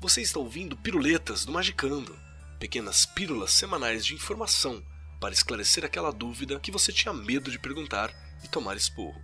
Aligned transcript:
Você 0.00 0.22
está 0.22 0.38
ouvindo 0.38 0.76
Piruletas 0.76 1.44
do 1.44 1.50
Magicando, 1.50 2.16
pequenas 2.60 3.04
pílulas 3.04 3.50
semanais 3.50 4.06
de 4.06 4.14
informação 4.14 4.80
para 5.20 5.34
esclarecer 5.34 5.84
aquela 5.84 6.12
dúvida 6.12 6.60
que 6.60 6.70
você 6.70 6.92
tinha 6.92 7.12
medo 7.12 7.50
de 7.50 7.58
perguntar 7.58 8.14
e 8.44 8.48
tomar 8.48 8.76
esporro. 8.76 9.20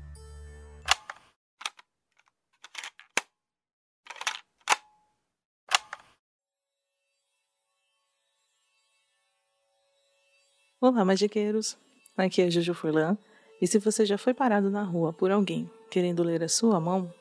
Olá, 10.81 11.05
magiqueiros! 11.05 11.79
Aqui 12.17 12.43
é 12.43 12.51
Juju 12.51 12.75
Furlan, 12.75 13.17
e 13.63 13.69
se 13.69 13.79
você 13.79 14.05
já 14.05 14.19
foi 14.19 14.35
parado 14.35 14.69
na 14.71 14.83
rua 14.83 15.13
por 15.13 15.31
alguém 15.31 15.71
querendo 15.89 16.25
ler 16.25 16.43
a 16.43 16.49
sua 16.49 16.81
mão, 16.81 17.15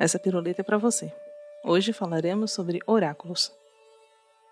essa 0.00 0.18
piruleta 0.18 0.62
é 0.62 0.64
para 0.64 0.76
você. 0.76 1.14
Hoje 1.64 1.92
falaremos 1.92 2.52
sobre 2.52 2.80
oráculos. 2.86 3.50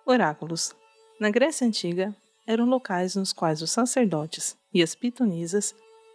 Oráculos. 0.06 0.74
Na 1.20 1.30
Grécia 1.30 1.66
Antiga, 1.66 2.14
eram 2.46 2.64
locais 2.64 3.14
nos 3.14 3.32
quais 3.32 3.60
os 3.60 3.70
sacerdotes 3.70 4.56
e 4.72 4.82
as 4.82 4.94
pitonisas, 4.94 5.74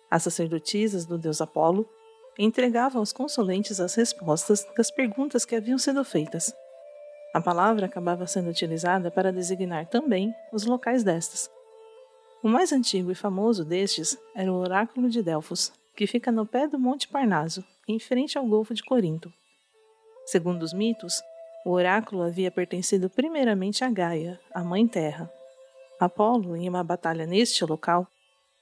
as 0.09 0.23
sacerdotisas 0.23 1.05
do 1.05 1.17
deus 1.17 1.39
Apolo, 1.39 1.87
entregavam 2.37 2.99
aos 2.99 3.13
consulentes 3.13 3.79
as 3.79 3.95
respostas 3.95 4.65
das 4.75 4.91
perguntas 4.91 5.45
que 5.45 5.55
haviam 5.55 5.77
sido 5.77 6.03
feitas. 6.03 6.53
A 7.33 7.39
palavra 7.39 7.85
acabava 7.85 8.25
sendo 8.25 8.49
utilizada 8.49 9.11
para 9.11 9.31
designar 9.31 9.85
também 9.85 10.33
os 10.51 10.65
locais 10.65 11.03
destas, 11.03 11.49
o 12.43 12.47
mais 12.47 12.71
antigo 12.71 13.11
e 13.11 13.15
famoso 13.15 13.65
destes 13.65 14.15
era 14.35 14.53
o 14.53 14.55
Oráculo 14.55 15.09
de 15.09 15.23
Delfos, 15.23 15.73
que 15.95 16.05
fica 16.05 16.31
no 16.31 16.45
pé 16.45 16.67
do 16.67 16.77
Monte 16.77 17.07
Parnaso, 17.07 17.65
em 17.87 17.99
frente 17.99 18.37
ao 18.37 18.45
Golfo 18.45 18.75
de 18.75 18.83
Corinto. 18.83 19.33
Segundo 20.27 20.63
os 20.63 20.73
mitos, 20.73 21.23
o 21.65 21.71
oráculo 21.71 22.21
havia 22.21 22.51
pertencido 22.51 23.09
primeiramente 23.09 23.85
a 23.85 23.89
Gaia, 23.89 24.37
a 24.53 24.61
Mãe 24.61 24.85
Terra. 24.85 25.31
Apolo, 25.97 26.53
em 26.57 26.67
uma 26.67 26.83
batalha 26.83 27.25
neste 27.25 27.63
local, 27.63 28.05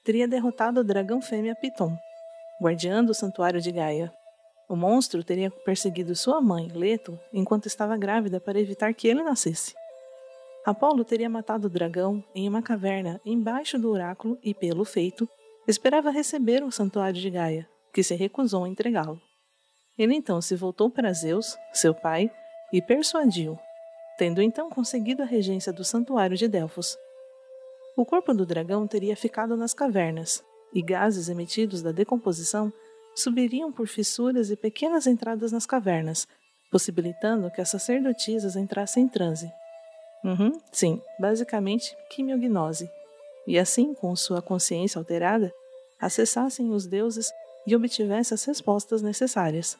teria 0.04 0.28
derrotado 0.28 0.78
o 0.78 0.84
dragão 0.84 1.20
fêmea 1.20 1.56
Piton, 1.56 1.98
guardiã 2.62 3.04
do 3.04 3.12
santuário 3.12 3.60
de 3.60 3.72
Gaia. 3.72 4.12
O 4.68 4.76
monstro 4.76 5.24
teria 5.24 5.50
perseguido 5.50 6.14
sua 6.14 6.40
mãe, 6.40 6.68
Leto, 6.68 7.18
enquanto 7.32 7.66
estava 7.66 7.96
grávida 7.96 8.38
para 8.38 8.60
evitar 8.60 8.94
que 8.94 9.08
ele 9.08 9.24
nascesse. 9.24 9.74
Apolo 10.64 11.04
teria 11.04 11.28
matado 11.28 11.66
o 11.66 11.70
dragão 11.70 12.22
em 12.32 12.48
uma 12.48 12.62
caverna 12.62 13.20
embaixo 13.26 13.76
do 13.76 13.90
oráculo 13.90 14.38
e, 14.40 14.54
pelo 14.54 14.84
feito, 14.84 15.28
esperava 15.66 16.10
receber 16.10 16.62
o 16.62 16.70
santuário 16.70 17.20
de 17.20 17.28
Gaia, 17.28 17.68
que 17.92 18.04
se 18.04 18.14
recusou 18.14 18.62
a 18.62 18.68
entregá-lo. 18.68 19.20
Ele 19.98 20.14
então 20.14 20.40
se 20.40 20.54
voltou 20.54 20.90
para 20.90 21.12
Zeus, 21.12 21.56
seu 21.72 21.94
pai, 21.94 22.30
e 22.72 22.82
persuadiu, 22.82 23.58
tendo 24.18 24.42
então 24.42 24.68
conseguido 24.68 25.22
a 25.22 25.26
regência 25.26 25.72
do 25.72 25.84
santuário 25.84 26.36
de 26.36 26.48
Delfos. 26.48 26.96
O 27.96 28.04
corpo 28.04 28.34
do 28.34 28.44
dragão 28.44 28.86
teria 28.86 29.16
ficado 29.16 29.56
nas 29.56 29.72
cavernas, 29.72 30.44
e 30.74 30.82
gases 30.82 31.28
emitidos 31.28 31.82
da 31.82 31.92
decomposição 31.92 32.72
subiriam 33.14 33.72
por 33.72 33.88
fissuras 33.88 34.50
e 34.50 34.56
pequenas 34.56 35.06
entradas 35.06 35.50
nas 35.50 35.64
cavernas, 35.64 36.28
possibilitando 36.70 37.50
que 37.50 37.60
as 37.60 37.70
sacerdotisas 37.70 38.56
entrassem 38.56 39.04
em 39.04 39.08
transe. 39.08 39.50
Uhum, 40.22 40.60
sim, 40.72 41.00
basicamente 41.18 41.96
quimiognose. 42.10 42.90
E 43.46 43.58
assim, 43.58 43.94
com 43.94 44.14
sua 44.14 44.42
consciência 44.42 44.98
alterada, 44.98 45.52
acessassem 46.00 46.70
os 46.70 46.86
deuses 46.86 47.32
e 47.66 47.74
obtivessem 47.74 48.34
as 48.34 48.44
respostas 48.44 49.00
necessárias. 49.00 49.78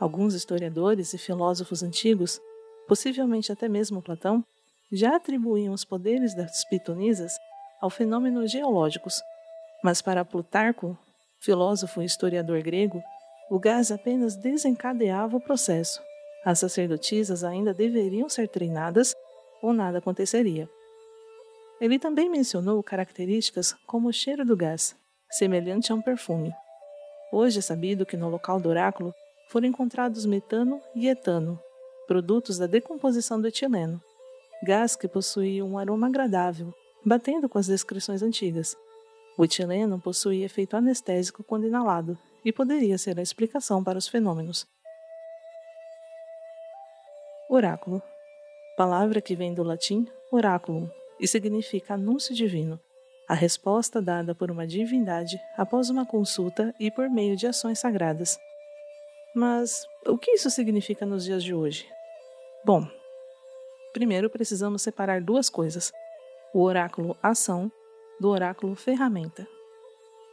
Alguns 0.00 0.32
historiadores 0.32 1.12
e 1.12 1.18
filósofos 1.18 1.82
antigos, 1.82 2.40
possivelmente 2.88 3.52
até 3.52 3.68
mesmo 3.68 4.00
Platão, 4.00 4.42
já 4.90 5.14
atribuíam 5.14 5.74
os 5.74 5.84
poderes 5.84 6.34
das 6.34 6.64
pitonisas 6.64 7.36
ao 7.82 7.90
fenômenos 7.90 8.50
geológicos, 8.50 9.20
mas 9.84 10.00
para 10.00 10.24
Plutarco, 10.24 10.98
filósofo 11.38 12.00
e 12.00 12.06
historiador 12.06 12.62
grego, 12.62 13.02
o 13.50 13.58
gás 13.58 13.92
apenas 13.92 14.36
desencadeava 14.36 15.36
o 15.36 15.40
processo, 15.40 16.00
as 16.46 16.58
sacerdotisas 16.58 17.44
ainda 17.44 17.74
deveriam 17.74 18.28
ser 18.28 18.48
treinadas 18.48 19.14
ou 19.62 19.74
nada 19.74 19.98
aconteceria. 19.98 20.66
Ele 21.78 21.98
também 21.98 22.30
mencionou 22.30 22.82
características 22.82 23.74
como 23.86 24.08
o 24.08 24.12
cheiro 24.12 24.46
do 24.46 24.56
gás, 24.56 24.96
semelhante 25.30 25.92
a 25.92 25.94
um 25.94 26.00
perfume. 26.00 26.52
Hoje 27.30 27.58
é 27.58 27.62
sabido 27.62 28.06
que 28.06 28.16
no 28.16 28.30
local 28.30 28.58
do 28.58 28.68
oráculo 28.70 29.14
foram 29.50 29.66
encontrados 29.66 30.24
metano 30.24 30.80
e 30.94 31.08
etano, 31.08 31.60
produtos 32.06 32.56
da 32.56 32.68
decomposição 32.68 33.40
do 33.40 33.48
etileno, 33.48 34.00
gás 34.62 34.94
que 34.94 35.08
possuía 35.08 35.64
um 35.64 35.76
aroma 35.76 36.06
agradável, 36.06 36.72
batendo 37.04 37.48
com 37.48 37.58
as 37.58 37.66
descrições 37.66 38.22
antigas. 38.22 38.76
O 39.36 39.44
etileno 39.44 40.00
possuía 40.00 40.46
efeito 40.46 40.76
anestésico 40.76 41.42
quando 41.42 41.66
inalado 41.66 42.16
e 42.44 42.52
poderia 42.52 42.96
ser 42.96 43.18
a 43.18 43.22
explicação 43.22 43.82
para 43.82 43.98
os 43.98 44.06
fenômenos. 44.06 44.68
Oráculo. 47.48 48.00
Palavra 48.76 49.20
que 49.20 49.34
vem 49.34 49.52
do 49.52 49.64
latim 49.64 50.06
oráculum 50.30 50.88
e 51.18 51.26
significa 51.26 51.94
anúncio 51.94 52.32
divino, 52.36 52.78
a 53.28 53.34
resposta 53.34 54.00
dada 54.00 54.32
por 54.32 54.48
uma 54.48 54.64
divindade 54.64 55.40
após 55.56 55.90
uma 55.90 56.06
consulta 56.06 56.72
e 56.78 56.88
por 56.88 57.10
meio 57.10 57.36
de 57.36 57.48
ações 57.48 57.80
sagradas. 57.80 58.38
Mas 59.34 59.86
o 60.06 60.18
que 60.18 60.32
isso 60.32 60.50
significa 60.50 61.06
nos 61.06 61.24
dias 61.24 61.42
de 61.42 61.54
hoje? 61.54 61.88
Bom, 62.64 62.86
primeiro 63.92 64.28
precisamos 64.28 64.82
separar 64.82 65.20
duas 65.20 65.48
coisas: 65.48 65.92
o 66.52 66.62
oráculo 66.62 67.16
ação 67.22 67.70
do 68.18 68.28
oráculo 68.28 68.74
ferramenta. 68.74 69.46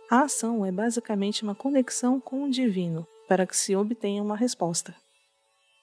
A 0.10 0.22
ação 0.22 0.66
é 0.66 0.72
basicamente 0.72 1.44
uma 1.44 1.54
conexão 1.54 2.20
com 2.20 2.44
o 2.44 2.50
divino 2.50 3.06
para 3.28 3.46
que 3.46 3.56
se 3.56 3.76
obtenha 3.76 4.24
uma 4.24 4.38
resposta. 4.38 4.96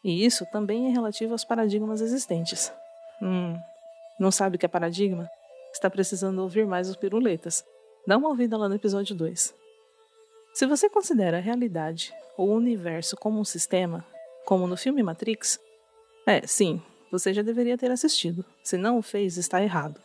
E 0.02 0.24
isso 0.24 0.44
também 0.50 0.86
é 0.86 0.90
relativo 0.90 1.32
aos 1.32 1.44
paradigmas 1.44 2.00
existentes. 2.00 2.72
Hum, 3.22 3.56
não 4.18 4.30
sabe 4.30 4.56
o 4.56 4.58
que 4.58 4.66
é 4.66 4.68
paradigma? 4.68 5.30
Está 5.72 5.88
precisando 5.88 6.40
ouvir 6.40 6.66
mais 6.66 6.88
os 6.88 6.96
piruletas. 6.96 7.64
Dá 8.06 8.16
uma 8.16 8.28
ouvida 8.28 8.56
lá 8.56 8.68
no 8.68 8.74
episódio 8.74 9.14
2. 9.14 9.54
Se 10.54 10.66
você 10.66 10.88
considera 10.88 11.38
a 11.38 11.40
realidade 11.40 12.14
o 12.36 12.44
universo 12.44 13.16
como 13.16 13.38
um 13.38 13.44
sistema, 13.44 14.04
como 14.44 14.66
no 14.66 14.76
filme 14.76 15.02
Matrix, 15.02 15.58
é, 16.26 16.46
sim, 16.46 16.82
você 17.10 17.32
já 17.32 17.42
deveria 17.42 17.78
ter 17.78 17.90
assistido. 17.90 18.44
Se 18.62 18.76
não 18.76 18.98
o 18.98 19.02
fez, 19.02 19.36
está 19.36 19.62
errado. 19.62 20.00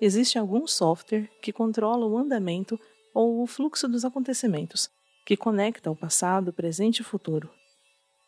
Existe 0.00 0.38
algum 0.38 0.66
software 0.66 1.28
que 1.40 1.52
controla 1.52 2.06
o 2.06 2.18
andamento 2.18 2.78
ou 3.14 3.42
o 3.42 3.46
fluxo 3.46 3.88
dos 3.88 4.04
acontecimentos, 4.04 4.90
que 5.24 5.36
conecta 5.36 5.90
o 5.90 5.96
passado, 5.96 6.52
presente 6.52 7.00
e 7.00 7.04
futuro. 7.04 7.50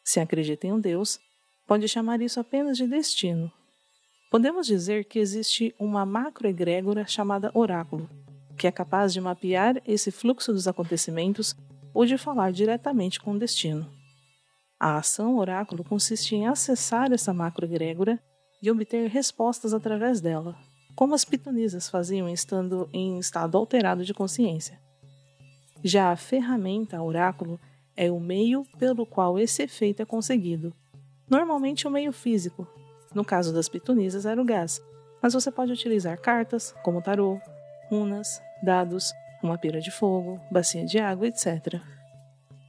Se 0.05 0.21
acredita 0.21 0.67
em 0.67 0.73
um 0.73 0.81
Deus, 0.81 1.19
pode 1.67 1.87
chamar 1.89 2.23
isso 2.23 2.41
apenas 2.41 2.77
de 2.77 2.87
destino. 2.87 3.53
Podemos 4.31 4.67
dizer 4.67 5.05
que 5.05 5.19
existe 5.19 5.75
uma 5.79 6.07
macroegrégora 6.07 7.07
chamada 7.07 7.51
oráculo, 7.53 8.09
que 8.57 8.67
é 8.67 8.71
capaz 8.71 9.13
de 9.13 9.21
mapear 9.21 9.83
esse 9.87 10.11
fluxo 10.11 10.53
dos 10.53 10.67
acontecimentos 10.67 11.55
ou 11.93 12.05
de 12.05 12.19
falar 12.19 12.53
diretamente 12.53 13.21
com 13.21 13.33
o 13.33 13.39
destino. 13.39 13.91
A 14.79 14.97
ação 14.97 15.37
oráculo 15.39 15.83
consiste 15.83 16.37
em 16.37 16.47
acessar 16.47 17.13
essa 17.13 17.35
macroegrégora 17.35 18.23
e 18.63 18.71
obter 18.71 19.09
respostas 19.09 19.75
através 19.75 20.21
dela, 20.21 20.57
como 20.95 21.15
as 21.15 21.25
pitonisas 21.25 21.89
faziam 21.89 22.29
estando 22.29 22.89
em 22.93 23.19
estado 23.19 23.57
alterado 23.57 24.05
de 24.05 24.15
consciência. 24.15 24.79
Já 25.83 26.11
a 26.11 26.17
ferramenta 26.17 27.01
oráculo 27.03 27.59
é 27.97 28.11
o 28.11 28.21
meio 28.21 28.65
pelo 28.79 29.05
qual 29.05 29.39
esse 29.39 29.63
efeito 29.63 30.03
é 30.03 30.05
conseguido. 30.05 30.73
Normalmente 31.29 31.87
o 31.87 31.91
meio 31.91 32.13
físico. 32.13 32.67
No 33.15 33.25
caso 33.25 33.53
das 33.53 33.69
pitonisas 33.69 34.27
era 34.27 34.41
o 34.41 34.45
gás, 34.45 34.81
mas 35.21 35.35
você 35.35 35.51
pode 35.51 35.73
utilizar 35.73 36.21
cartas, 36.21 36.75
como 36.83 37.03
tarô, 37.03 37.41
runas, 37.91 38.41
dados, 38.63 39.13
uma 39.43 39.59
pira 39.59 39.81
de 39.81 39.91
fogo, 39.91 40.41
bacia 40.51 40.85
de 40.85 40.99
água, 40.99 41.27
etc. 41.27 41.81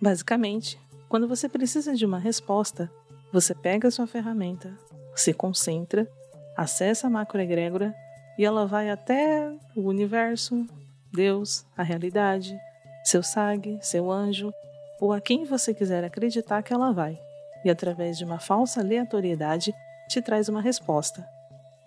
Basicamente, 0.02 0.80
quando 1.08 1.28
você 1.28 1.50
precisa 1.50 1.96
de 1.96 2.06
uma 2.06 2.20
resposta, 2.20 2.90
você 3.32 3.54
pega 3.54 3.92
sua 3.92 4.08
ferramenta, 4.08 4.72
se 5.16 5.34
concentra, 5.34 6.08
acessa 6.56 7.08
a 7.08 7.10
macroegrégora 7.10 7.94
e 8.38 8.46
ela 8.46 8.66
vai 8.66 8.90
até 8.90 9.52
o 9.76 9.82
universo, 9.82 10.66
Deus, 11.12 11.66
a 11.76 11.84
realidade, 11.84 12.58
seu 13.04 13.24
SAG, 13.24 13.80
seu 13.82 14.12
anjo 14.12 14.54
ou 15.00 15.14
a 15.14 15.22
quem 15.22 15.46
você 15.46 15.74
quiser 15.74 16.04
acreditar 16.04 16.62
que 16.62 16.74
ela 16.74 16.92
vai, 16.92 17.18
e 17.64 17.70
através 17.70 18.18
de 18.18 18.26
uma 18.26 18.40
falsa 18.40 18.82
aleatoriedade 18.82 19.74
te 20.10 20.22
traz 20.22 20.50
uma 20.50 20.62
resposta. 20.62 21.26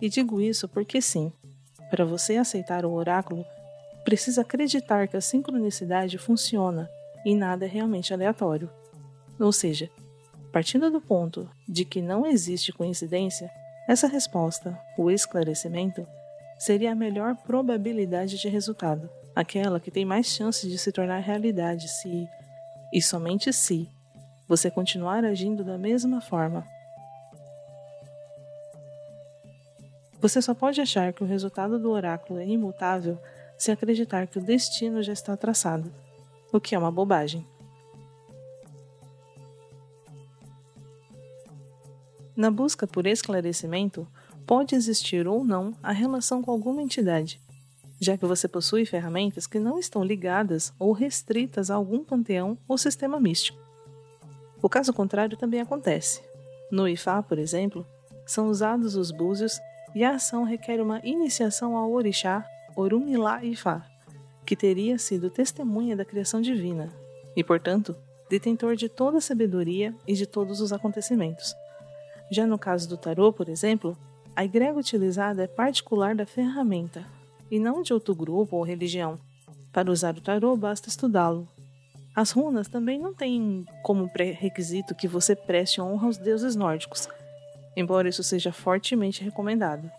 E 0.01 0.09
digo 0.09 0.41
isso 0.41 0.67
porque 0.67 1.01
sim, 1.01 1.31
para 1.89 2.05
você 2.05 2.37
aceitar 2.37 2.85
o 2.85 2.91
oráculo, 2.91 3.45
precisa 4.03 4.41
acreditar 4.41 5.07
que 5.07 5.17
a 5.17 5.21
sincronicidade 5.21 6.17
funciona 6.17 6.89
e 7.25 7.35
nada 7.35 7.65
é 7.65 7.67
realmente 7.67 8.13
aleatório. 8.13 8.69
Ou 9.39 9.51
seja, 9.51 9.89
Partindo 10.53 10.91
do 10.91 11.01
ponto 11.01 11.49
de 11.67 11.83
que 11.83 11.99
não 11.99 12.27
existe 12.27 12.71
coincidência, 12.71 13.49
essa 13.87 14.07
resposta, 14.07 14.79
o 14.95 15.09
esclarecimento, 15.09 16.07
seria 16.59 16.91
a 16.91 16.95
melhor 16.95 17.35
probabilidade 17.35 18.37
de 18.37 18.47
resultado, 18.47 19.09
aquela 19.35 19.79
que 19.79 19.89
tem 19.89 20.05
mais 20.05 20.27
chances 20.27 20.69
de 20.69 20.77
se 20.77 20.91
tornar 20.91 21.17
realidade 21.17 21.89
se, 21.89 22.29
e 22.93 23.01
somente 23.01 23.51
se, 23.51 23.89
você 24.47 24.69
continuar 24.69 25.25
agindo 25.25 25.63
da 25.63 25.75
mesma 25.75 26.21
forma. 26.21 26.63
Você 30.21 30.39
só 30.39 30.53
pode 30.53 30.79
achar 30.79 31.13
que 31.13 31.23
o 31.23 31.27
resultado 31.27 31.79
do 31.79 31.89
oráculo 31.89 32.39
é 32.39 32.45
imutável 32.45 33.17
se 33.57 33.71
acreditar 33.71 34.27
que 34.27 34.37
o 34.37 34.41
destino 34.41 35.01
já 35.01 35.13
está 35.13 35.35
traçado, 35.37 35.93
o 36.51 36.59
que 36.59 36.75
é 36.75 36.79
uma 36.79 36.91
bobagem. 36.91 37.47
Na 42.35 42.49
busca 42.49 42.87
por 42.87 43.05
esclarecimento, 43.05 44.07
pode 44.45 44.75
existir 44.75 45.27
ou 45.27 45.43
não 45.43 45.73
a 45.81 45.91
relação 45.91 46.41
com 46.41 46.51
alguma 46.51 46.81
entidade, 46.81 47.39
já 47.99 48.17
que 48.17 48.25
você 48.25 48.47
possui 48.47 48.85
ferramentas 48.85 49.47
que 49.47 49.59
não 49.59 49.79
estão 49.79 50.03
ligadas 50.03 50.73
ou 50.79 50.91
restritas 50.91 51.69
a 51.69 51.75
algum 51.75 52.03
panteão 52.03 52.57
ou 52.67 52.77
sistema 52.77 53.19
místico. 53.19 53.59
O 54.61 54.69
caso 54.69 54.93
contrário 54.93 55.37
também 55.37 55.61
acontece. 55.61 56.21
No 56.71 56.87
Ifá, 56.87 57.21
por 57.21 57.37
exemplo, 57.37 57.85
são 58.25 58.47
usados 58.47 58.95
os 58.95 59.11
búzios 59.11 59.59
e 59.93 60.03
a 60.03 60.15
ação 60.15 60.43
requer 60.43 60.81
uma 60.81 60.99
iniciação 61.03 61.77
ao 61.77 61.91
orixá 61.91 62.45
Orumilá 62.75 63.43
Ifá, 63.43 63.85
que 64.45 64.55
teria 64.55 64.97
sido 64.97 65.29
testemunha 65.29 65.95
da 65.95 66.05
criação 66.05 66.41
divina 66.41 66.89
e, 67.35 67.43
portanto, 67.43 67.95
detentor 68.29 68.75
de 68.75 68.89
toda 68.89 69.17
a 69.17 69.21
sabedoria 69.21 69.93
e 70.07 70.13
de 70.13 70.25
todos 70.25 70.59
os 70.59 70.73
acontecimentos. 70.73 71.55
Já 72.31 72.47
no 72.47 72.57
caso 72.57 72.89
do 72.89 72.97
tarô, 72.97 73.31
por 73.31 73.47
exemplo, 73.49 73.97
a 74.35 74.43
egrega 74.43 74.79
utilizada 74.79 75.43
é 75.43 75.47
particular 75.47 76.15
da 76.15 76.25
ferramenta 76.25 77.05
e 77.51 77.59
não 77.59 77.81
de 77.81 77.93
outro 77.93 78.15
grupo 78.15 78.57
ou 78.57 78.63
religião. 78.63 79.19
Para 79.71 79.91
usar 79.91 80.17
o 80.17 80.21
tarô, 80.21 80.55
basta 80.55 80.89
estudá-lo. 80.89 81.47
As 82.15 82.31
runas 82.31 82.67
também 82.67 82.99
não 82.99 83.13
têm 83.13 83.65
como 83.81 84.09
pré-requisito 84.09 84.95
que 84.95 85.07
você 85.07 85.35
preste 85.35 85.81
honra 85.81 86.07
aos 86.07 86.17
deuses 86.17 86.55
nórdicos, 86.55 87.07
embora 87.75 88.09
isso 88.09 88.23
seja 88.23 88.51
fortemente 88.51 89.23
recomendado. 89.23 89.89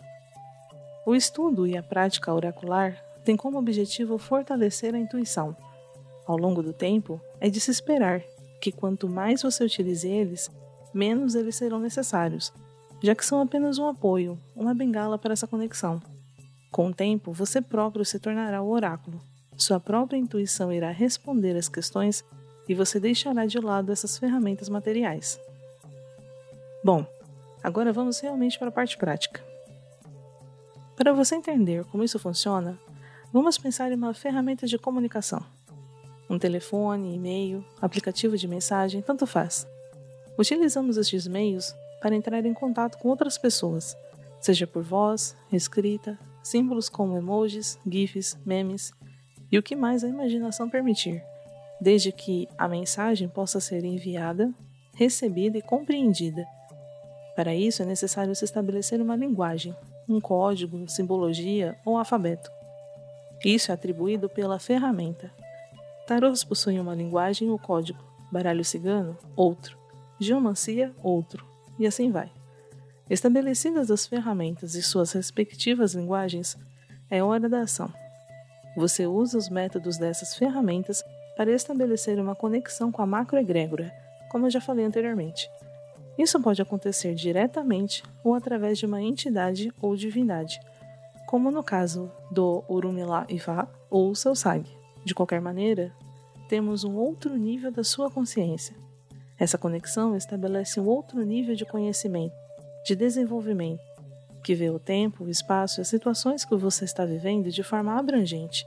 O 1.05 1.13
estudo 1.13 1.67
e 1.67 1.77
a 1.77 1.83
prática 1.83 2.33
oracular 2.33 2.99
têm 3.23 3.37
como 3.37 3.59
objetivo 3.59 4.17
fortalecer 4.17 4.95
a 4.95 4.99
intuição. 4.99 5.55
Ao 6.25 6.35
longo 6.35 6.63
do 6.63 6.73
tempo, 6.73 7.21
é 7.39 7.47
de 7.47 7.59
se 7.59 7.69
esperar 7.69 8.23
que 8.59 8.71
quanto 8.71 9.07
mais 9.07 9.43
você 9.43 9.63
utilize 9.63 10.07
eles, 10.07 10.49
menos 10.91 11.35
eles 11.35 11.55
serão 11.55 11.79
necessários, 11.79 12.51
já 13.03 13.13
que 13.13 13.23
são 13.23 13.39
apenas 13.39 13.77
um 13.77 13.87
apoio, 13.87 14.39
uma 14.55 14.73
bengala 14.73 15.19
para 15.19 15.33
essa 15.33 15.45
conexão. 15.45 16.01
Com 16.71 16.87
o 16.87 16.93
tempo, 16.93 17.31
você 17.31 17.61
próprio 17.61 18.03
se 18.03 18.17
tornará 18.17 18.63
o 18.63 18.69
oráculo. 18.71 19.21
Sua 19.55 19.79
própria 19.79 20.17
intuição 20.17 20.73
irá 20.73 20.89
responder 20.89 21.55
às 21.55 21.69
questões 21.69 22.25
e 22.67 22.73
você 22.73 22.99
deixará 22.99 23.45
de 23.45 23.59
lado 23.59 23.91
essas 23.91 24.17
ferramentas 24.17 24.69
materiais. 24.69 25.39
Bom, 26.83 27.05
agora 27.63 27.93
vamos 27.93 28.19
realmente 28.19 28.57
para 28.57 28.69
a 28.69 28.71
parte 28.71 28.97
prática. 28.97 29.54
Para 30.95 31.11
você 31.11 31.35
entender 31.35 31.83
como 31.85 32.05
isso 32.05 32.17
funciona, 32.17 32.79
vamos 33.33 33.57
pensar 33.57 33.91
em 33.91 33.95
uma 33.95 34.13
ferramenta 34.13 34.65
de 34.65 34.77
comunicação. 34.77 35.43
Um 36.29 36.39
telefone, 36.39 37.13
e-mail, 37.13 37.65
aplicativo 37.81 38.37
de 38.37 38.47
mensagem, 38.47 39.01
tanto 39.01 39.27
faz. 39.27 39.67
Utilizamos 40.39 40.95
estes 40.95 41.27
meios 41.27 41.75
para 42.01 42.15
entrar 42.15 42.45
em 42.45 42.53
contato 42.53 42.97
com 42.97 43.09
outras 43.09 43.37
pessoas, 43.37 43.95
seja 44.39 44.65
por 44.65 44.83
voz, 44.83 45.35
escrita, 45.51 46.17
símbolos 46.41 46.87
como 46.87 47.17
emojis, 47.17 47.77
GIFs, 47.85 48.37
memes 48.45 48.93
e 49.51 49.57
o 49.57 49.63
que 49.63 49.75
mais 49.75 50.03
a 50.03 50.07
imaginação 50.07 50.69
permitir, 50.69 51.21
desde 51.81 52.11
que 52.11 52.47
a 52.57 52.69
mensagem 52.69 53.27
possa 53.27 53.59
ser 53.59 53.83
enviada, 53.83 54.53
recebida 54.93 55.57
e 55.57 55.61
compreendida. 55.61 56.45
Para 57.35 57.53
isso 57.53 57.83
é 57.83 57.85
necessário 57.85 58.33
se 58.33 58.45
estabelecer 58.45 59.01
uma 59.01 59.15
linguagem, 59.15 59.75
um 60.07 60.19
código, 60.19 60.87
simbologia 60.87 61.77
ou 61.85 61.97
alfabeto. 61.97 62.49
Isso 63.43 63.71
é 63.71 63.73
atribuído 63.73 64.29
pela 64.29 64.59
ferramenta. 64.59 65.31
Tarôs 66.07 66.43
possuem 66.43 66.79
uma 66.79 66.95
linguagem 66.95 67.49
ou 67.49 67.59
código, 67.59 67.99
baralho 68.31 68.63
cigano, 68.63 69.17
outro 69.35 69.85
geomancia 70.19 70.93
outro, 71.03 71.45
e 71.77 71.85
assim 71.85 72.11
vai. 72.11 72.31
Estabelecidas 73.09 73.91
as 73.91 74.07
ferramentas 74.07 74.75
e 74.75 74.81
suas 74.81 75.11
respectivas 75.11 75.93
linguagens, 75.93 76.57
é 77.09 77.21
hora 77.21 77.47
da 77.47 77.61
ação. 77.61 77.91
Você 78.75 79.05
usa 79.05 79.37
os 79.37 79.49
métodos 79.49 79.97
dessas 79.97 80.35
ferramentas 80.35 81.03
para 81.37 81.51
estabelecer 81.51 82.19
uma 82.19 82.35
conexão 82.35 82.91
com 82.91 83.01
a 83.01 83.05
macroegrégora, 83.05 83.93
como 84.31 84.47
eu 84.47 84.49
já 84.49 84.59
falei 84.59 84.85
anteriormente. 84.85 85.49
Isso 86.17 86.39
pode 86.41 86.61
acontecer 86.61 87.13
diretamente 87.13 88.03
ou 88.23 88.33
através 88.33 88.77
de 88.77 88.85
uma 88.85 89.01
entidade 89.01 89.71
ou 89.81 89.95
divindade, 89.95 90.59
como 91.27 91.51
no 91.51 91.63
caso 91.63 92.11
do 92.31 92.63
Urumilá 92.69 93.25
Ifa 93.29 93.67
ou 93.89 94.15
seu 94.15 94.35
Sag. 94.35 94.65
De 95.03 95.13
qualquer 95.13 95.41
maneira, 95.41 95.91
temos 96.47 96.83
um 96.83 96.95
outro 96.95 97.35
nível 97.35 97.71
da 97.71 97.83
sua 97.83 98.09
consciência, 98.09 98.75
essa 99.37 99.57
conexão 99.57 100.15
estabelece 100.15 100.79
um 100.79 100.87
outro 100.87 101.21
nível 101.21 101.55
de 101.55 101.65
conhecimento, 101.65 102.33
de 102.85 102.95
desenvolvimento, 102.95 103.83
que 104.41 104.55
vê 104.55 104.69
o 104.69 104.79
tempo, 104.79 105.25
o 105.25 105.29
espaço 105.29 105.79
e 105.79 105.81
as 105.81 105.89
situações 105.89 106.45
que 106.45 106.55
você 106.55 106.85
está 106.85 107.03
vivendo 107.03 107.51
de 107.51 107.61
forma 107.61 107.97
abrangente. 107.97 108.65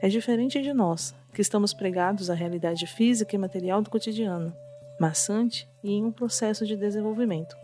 É 0.00 0.08
diferente 0.08 0.60
de 0.60 0.72
nós, 0.72 1.14
que 1.32 1.40
estamos 1.40 1.72
pregados 1.72 2.28
à 2.28 2.34
realidade 2.34 2.86
física 2.88 3.36
e 3.36 3.38
material 3.38 3.82
do 3.82 3.90
cotidiano, 3.90 4.52
maçante 5.00 5.66
e 5.82 5.94
em 5.94 6.04
um 6.04 6.12
processo 6.12 6.66
de 6.66 6.76
desenvolvimento. 6.76 7.56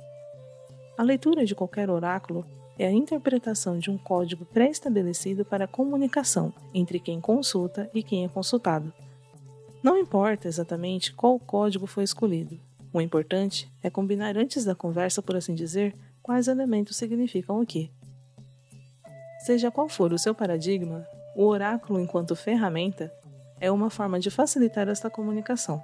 A 0.97 1.03
leitura 1.03 1.45
de 1.45 1.55
qualquer 1.55 1.91
oráculo 1.91 2.47
é 2.79 2.87
a 2.87 2.91
interpretação 2.91 3.79
de 3.79 3.91
um 3.91 3.99
código 3.99 4.47
pré-estabelecido 4.47 5.45
para 5.45 5.67
a 5.67 5.69
comunicação 5.69 6.53
entre 6.73 6.99
quem 6.99 7.21
consulta 7.21 7.91
e 7.93 8.03
quem 8.03 8.25
é 8.25 8.29
consultado. 8.29 8.91
Não 9.83 9.99
importa 9.99 10.49
exatamente 10.49 11.13
qual 11.13 11.39
código 11.39 11.87
foi 11.87 12.05
escolhido. 12.05 12.59
O 12.91 13.01
importante 13.03 13.71
é 13.83 13.91
combinar 13.91 14.39
antes 14.39 14.65
da 14.65 14.75
conversa, 14.75 15.21
por 15.21 15.37
assim 15.37 15.55
dizer, 15.55 15.95
quais 16.23 16.49
elementos 16.49 16.97
significam 16.97 17.61
o 17.61 17.67
que. 17.67 17.91
Seja 19.41 19.71
qual 19.71 19.89
for 19.89 20.13
o 20.13 20.19
seu 20.19 20.35
paradigma, 20.35 21.07
o 21.37 21.45
oráculo, 21.45 22.01
enquanto 22.01 22.35
ferramenta, 22.35 23.13
é 23.61 23.71
uma 23.71 23.91
forma 23.91 24.19
de 24.19 24.31
facilitar 24.31 24.89
esta 24.89 25.11
comunicação. 25.11 25.83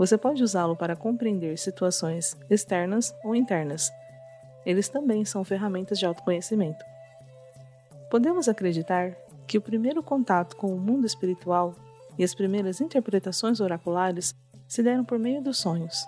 Você 0.00 0.16
pode 0.16 0.42
usá-lo 0.42 0.74
para 0.74 0.96
compreender 0.96 1.58
situações 1.58 2.34
externas 2.48 3.14
ou 3.22 3.36
internas. 3.36 3.92
Eles 4.64 4.88
também 4.88 5.26
são 5.26 5.44
ferramentas 5.44 5.98
de 5.98 6.06
autoconhecimento. 6.06 6.82
Podemos 8.10 8.48
acreditar 8.48 9.14
que 9.46 9.58
o 9.58 9.60
primeiro 9.60 10.02
contato 10.02 10.56
com 10.56 10.74
o 10.74 10.80
mundo 10.80 11.06
espiritual 11.06 11.74
e 12.18 12.24
as 12.24 12.34
primeiras 12.34 12.80
interpretações 12.80 13.60
oraculares 13.60 14.34
se 14.66 14.82
deram 14.82 15.04
por 15.04 15.18
meio 15.18 15.42
dos 15.42 15.58
sonhos. 15.58 16.02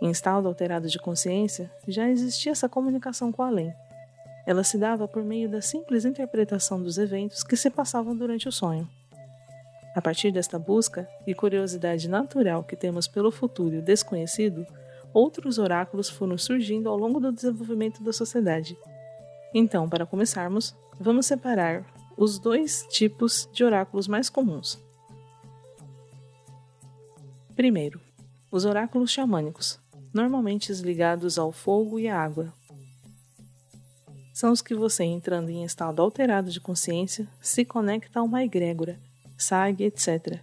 Em 0.00 0.08
estado 0.08 0.46
alterado 0.46 0.86
de 0.86 1.00
consciência, 1.00 1.68
já 1.88 2.08
existia 2.08 2.52
essa 2.52 2.68
comunicação 2.68 3.32
com 3.32 3.42
além. 3.42 3.74
Ela 4.46 4.62
se 4.62 4.78
dava 4.78 5.08
por 5.08 5.24
meio 5.24 5.48
da 5.48 5.60
simples 5.60 6.04
interpretação 6.04 6.80
dos 6.80 6.96
eventos 6.96 7.42
que 7.42 7.56
se 7.56 7.70
passavam 7.70 8.16
durante 8.16 8.48
o 8.48 8.52
sonho. 8.52 8.88
A 9.94 10.00
partir 10.00 10.30
desta 10.30 10.58
busca 10.58 11.08
e 11.26 11.34
curiosidade 11.34 12.08
natural 12.08 12.62
que 12.62 12.76
temos 12.76 13.08
pelo 13.08 13.30
futuro 13.30 13.74
e 13.74 13.78
o 13.78 13.82
desconhecido, 13.82 14.64
outros 15.12 15.58
oráculos 15.58 16.08
foram 16.08 16.38
surgindo 16.38 16.88
ao 16.88 16.96
longo 16.96 17.18
do 17.18 17.32
desenvolvimento 17.32 18.02
da 18.02 18.12
sociedade. 18.12 18.78
Então, 19.52 19.88
para 19.88 20.06
começarmos, 20.06 20.76
vamos 20.98 21.26
separar 21.26 21.84
os 22.16 22.38
dois 22.38 22.86
tipos 22.88 23.48
de 23.52 23.64
oráculos 23.64 24.06
mais 24.06 24.30
comuns: 24.30 24.80
Primeiro, 27.56 28.00
os 28.50 28.64
oráculos 28.64 29.10
xamânicos, 29.10 29.80
normalmente 30.14 30.72
ligados 30.72 31.36
ao 31.36 31.50
fogo 31.50 31.98
e 31.98 32.08
à 32.08 32.16
água. 32.16 32.52
São 34.32 34.52
os 34.52 34.62
que 34.62 34.74
você, 34.74 35.04
entrando 35.04 35.50
em 35.50 35.64
estado 35.64 36.00
alterado 36.00 36.50
de 36.50 36.60
consciência, 36.60 37.28
se 37.40 37.64
conecta 37.64 38.20
a 38.20 38.22
uma 38.22 38.42
egrégora, 38.42 38.98
sag, 39.42 39.82
etc. 39.82 40.38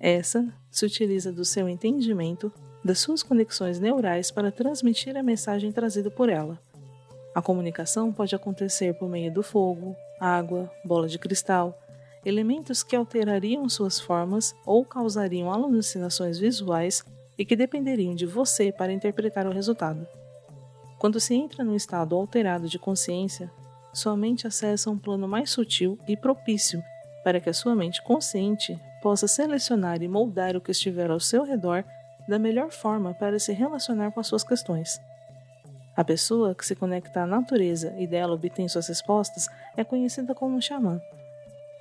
Essa 0.00 0.46
se 0.70 0.86
utiliza 0.86 1.32
do 1.32 1.44
seu 1.44 1.68
entendimento, 1.68 2.52
das 2.84 2.98
suas 2.98 3.22
conexões 3.22 3.78
neurais 3.78 4.30
para 4.30 4.50
transmitir 4.50 5.16
a 5.16 5.22
mensagem 5.22 5.70
trazida 5.70 6.10
por 6.10 6.28
ela. 6.28 6.58
A 7.34 7.40
comunicação 7.40 8.12
pode 8.12 8.34
acontecer 8.34 8.94
por 8.94 9.08
meio 9.08 9.32
do 9.32 9.42
fogo, 9.42 9.96
água, 10.20 10.70
bola 10.84 11.08
de 11.08 11.18
cristal, 11.18 11.78
elementos 12.24 12.82
que 12.82 12.94
alterariam 12.94 13.68
suas 13.68 13.98
formas 13.98 14.54
ou 14.66 14.84
causariam 14.84 15.52
alucinações 15.52 16.38
visuais 16.38 17.04
e 17.38 17.44
que 17.44 17.56
dependeriam 17.56 18.14
de 18.14 18.26
você 18.26 18.70
para 18.70 18.92
interpretar 18.92 19.46
o 19.46 19.52
resultado. 19.52 20.06
Quando 20.98 21.18
se 21.18 21.34
entra 21.34 21.64
num 21.64 21.74
estado 21.74 22.14
alterado 22.14 22.68
de 22.68 22.78
consciência, 22.78 23.50
sua 23.92 24.16
mente 24.16 24.46
acessa 24.46 24.90
um 24.90 24.98
plano 24.98 25.26
mais 25.26 25.50
sutil 25.50 25.98
e 26.06 26.16
propício 26.16 26.82
para 27.24 27.40
que 27.40 27.50
a 27.50 27.54
sua 27.54 27.74
mente 27.74 28.02
consciente 28.02 28.78
possa 29.02 29.26
selecionar 29.26 30.02
e 30.02 30.08
moldar 30.08 30.56
o 30.56 30.60
que 30.60 30.70
estiver 30.70 31.10
ao 31.10 31.20
seu 31.20 31.44
redor 31.44 31.84
da 32.28 32.38
melhor 32.38 32.70
forma 32.70 33.14
para 33.14 33.38
se 33.38 33.52
relacionar 33.52 34.12
com 34.12 34.20
as 34.20 34.26
suas 34.26 34.44
questões. 34.44 35.00
A 35.96 36.02
pessoa 36.04 36.54
que 36.54 36.64
se 36.64 36.74
conecta 36.74 37.22
à 37.22 37.26
natureza 37.26 37.94
e 37.98 38.06
dela 38.06 38.34
obtém 38.34 38.66
suas 38.68 38.88
respostas 38.88 39.48
é 39.76 39.84
conhecida 39.84 40.34
como 40.34 40.56
um 40.56 40.60
xamã. 40.60 41.00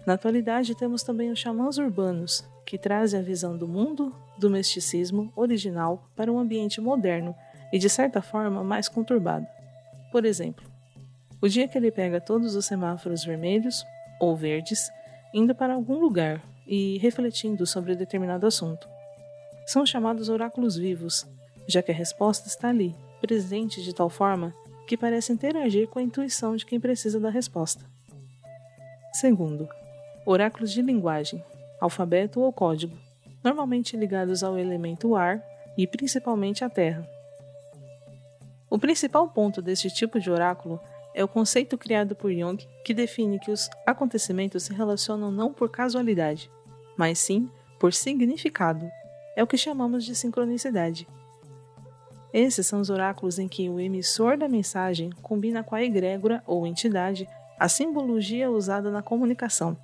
Na 0.06 0.14
atualidade, 0.14 0.76
temos 0.76 1.04
também 1.04 1.32
os 1.32 1.40
xamãs 1.40 1.78
urbanos, 1.78 2.44
que 2.66 2.78
trazem 2.78 3.20
a 3.20 3.24
visão 3.24 3.56
do 3.56 3.68
mundo 3.68 4.14
do 4.38 4.50
misticismo 4.50 5.32
original 5.36 6.04
para 6.16 6.32
um 6.32 6.40
ambiente 6.40 6.82
moderno 6.82 7.36
e, 7.72 7.78
de 7.78 7.90
certa 7.90 8.22
forma, 8.22 8.64
mais 8.64 8.90
conturbado. 8.90 9.46
Por 10.12 10.26
exemplo, 10.26 10.66
o 11.42 11.48
dia 11.48 11.68
que 11.68 11.78
ele 11.78 11.92
pega 11.92 12.20
todos 12.20 12.56
os 12.56 12.66
semáforos 12.66 13.24
vermelhos 13.24 13.86
ou 14.20 14.36
verdes, 14.36 14.92
indo 15.34 15.56
para 15.56 15.74
algum 15.74 16.00
lugar 16.00 16.42
e 16.68 16.98
refletindo 17.00 17.66
sobre 17.66 17.96
determinado 17.96 18.46
assunto. 18.46 18.88
São 19.66 19.86
chamados 19.86 20.30
oráculos 20.30 20.76
vivos, 20.76 21.26
já 21.68 21.82
que 21.82 21.92
a 21.92 21.96
resposta 21.96 22.48
está 22.48 22.70
ali, 22.70 22.96
presente 23.22 23.82
de 23.82 23.94
tal 23.94 24.10
forma 24.10 24.54
que 24.88 24.98
parece 24.98 25.32
interagir 25.32 25.88
com 25.88 26.00
a 26.00 26.02
intuição 26.02 26.56
de 26.56 26.66
quem 26.66 26.80
precisa 26.80 27.20
da 27.20 27.30
resposta. 27.30 27.86
Segundo, 29.14 29.70
oráculos 30.26 30.72
de 30.72 30.82
linguagem, 30.82 31.44
alfabeto 31.80 32.42
ou 32.42 32.52
código, 32.52 32.98
normalmente 33.44 33.96
ligados 33.96 34.44
ao 34.44 34.58
elemento 34.58 35.16
ar 35.16 35.44
e 35.78 35.88
principalmente 35.88 36.64
à 36.64 36.70
terra. 36.70 37.08
O 38.70 38.80
principal 38.80 39.28
ponto 39.30 39.62
deste 39.62 39.90
tipo 39.90 40.20
de 40.20 40.30
oráculo 40.32 40.80
é 41.14 41.24
o 41.24 41.28
conceito 41.28 41.78
criado 41.78 42.16
por 42.16 42.32
Jung 42.32 42.66
que 42.84 42.94
define 42.94 43.40
que 43.40 43.52
os 43.52 43.70
acontecimentos 43.86 44.64
se 44.64 44.74
relacionam 44.74 45.32
não 45.32 45.54
por 45.54 45.70
casualidade, 45.70 46.50
mas 46.98 47.20
sim 47.20 47.50
por 47.80 47.94
significado. 47.94 48.90
É 49.36 49.44
o 49.44 49.48
que 49.48 49.58
chamamos 49.58 50.06
de 50.06 50.16
sincronicidade. 50.16 51.08
Esses 52.34 52.66
são 52.66 52.80
os 52.80 52.90
oráculos 52.90 53.40
em 53.40 53.48
que 53.48 53.70
o 53.70 53.80
emissor 53.80 54.38
da 54.38 54.48
mensagem 54.48 55.10
combina 55.22 55.64
com 55.64 55.76
a 55.76 55.84
egrégora 55.84 56.42
ou 56.46 56.66
entidade 56.66 57.28
a 57.60 57.68
simbologia 57.68 58.50
usada 58.50 58.90
na 58.90 59.02
comunicação. 59.02 59.78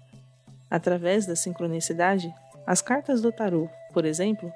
Através 0.69 1.25
da 1.25 1.35
sincronicidade, 1.35 2.33
as 2.65 2.81
cartas 2.81 3.21
do 3.21 3.31
tarô, 3.31 3.69
por 3.93 4.05
exemplo, 4.05 4.51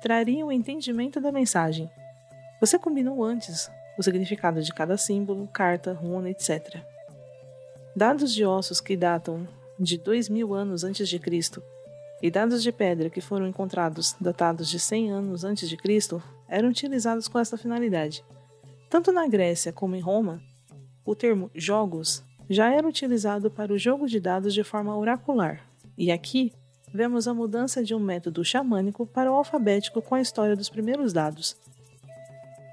trariam 0.00 0.48
o 0.48 0.52
entendimento 0.52 1.20
da 1.20 1.32
mensagem. 1.32 1.90
Você 2.60 2.78
combinou 2.78 3.24
antes 3.24 3.70
o 3.98 4.02
significado 4.02 4.62
de 4.62 4.72
cada 4.72 4.96
símbolo, 4.96 5.48
carta, 5.48 5.92
runa, 5.92 6.30
etc. 6.30 6.80
Dados 7.94 8.34
de 8.34 8.44
ossos 8.44 8.80
que 8.80 8.96
datam 8.96 9.46
de 9.78 9.98
2000 9.98 10.54
anos 10.54 10.84
antes 10.84 11.08
de 11.08 11.18
Cristo 11.18 11.62
e 12.22 12.30
dados 12.30 12.62
de 12.62 12.72
pedra 12.72 13.10
que 13.10 13.20
foram 13.20 13.46
encontrados 13.46 14.16
datados 14.20 14.68
de 14.68 14.78
100 14.78 15.12
anos 15.12 15.44
antes 15.44 15.68
de 15.68 15.76
Cristo 15.76 16.22
eram 16.48 16.68
utilizados 16.68 17.28
com 17.28 17.38
essa 17.38 17.58
finalidade. 17.58 18.24
Tanto 18.88 19.12
na 19.12 19.26
Grécia 19.26 19.72
como 19.72 19.96
em 19.96 20.00
Roma, 20.00 20.40
o 21.04 21.14
termo 21.14 21.50
jogos 21.54 22.22
já 22.48 22.72
era 22.72 22.86
utilizado 22.86 23.50
para 23.50 23.72
o 23.72 23.78
jogo 23.78 24.06
de 24.06 24.20
dados 24.20 24.54
de 24.54 24.62
forma 24.62 24.96
oracular, 24.96 25.60
e 25.98 26.12
aqui 26.12 26.52
vemos 26.92 27.26
a 27.26 27.34
mudança 27.34 27.82
de 27.82 27.94
um 27.94 27.98
método 27.98 28.44
xamânico 28.44 29.06
para 29.06 29.30
o 29.30 29.34
alfabético 29.34 30.00
com 30.00 30.14
a 30.14 30.20
história 30.20 30.56
dos 30.56 30.70
primeiros 30.70 31.12
dados. 31.12 31.56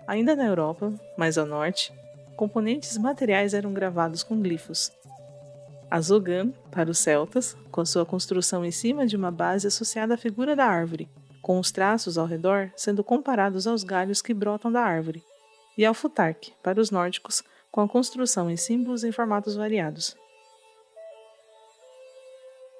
Ainda 0.08 0.36
na 0.36 0.46
Europa, 0.46 0.94
mais 1.18 1.38
ao 1.38 1.46
norte, 1.46 1.94
componentes 2.36 2.98
materiais 2.98 3.54
eram 3.54 3.74
gravados 3.74 4.22
com 4.24 4.42
glifos. 4.42 4.92
A 5.90 6.02
Zogan, 6.02 6.52
para 6.72 6.90
os 6.90 7.00
celtas, 7.00 7.56
com 7.72 7.86
sua 7.86 8.06
construção 8.06 8.66
em 8.66 8.72
cima 8.72 9.06
de 9.06 9.16
uma 9.16 9.32
base 9.32 9.68
associada 9.68 10.16
à 10.16 10.18
figura 10.18 10.56
da 10.56 10.66
árvore, 10.66 11.08
com 11.42 11.60
os 11.60 11.72
traços 11.72 12.18
ao 12.18 12.26
redor 12.26 12.72
sendo 12.76 13.04
comparados 13.04 13.68
aos 13.68 13.84
galhos 13.84 14.22
que 14.22 14.34
brotam 14.34 14.72
da 14.72 14.82
árvore, 14.82 15.24
e 15.78 15.86
ao 15.86 15.94
futark, 15.94 16.52
para 16.62 16.82
os 16.82 16.92
nórdicos, 16.92 17.44
com 17.72 17.82
a 17.82 17.88
construção 17.88 18.50
em 18.50 18.58
símbolos 18.58 19.04
em 19.04 19.12
formatos 19.12 19.56
variados. 19.56 20.16